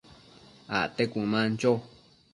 [0.79, 1.71] acte cuëman cho